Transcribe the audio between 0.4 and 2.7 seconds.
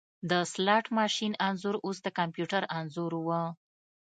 سلاټ ماشین انځور اوس د کمپیوټر